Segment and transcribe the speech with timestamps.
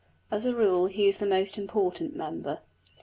[0.31, 2.61] As a rule he is the most important member.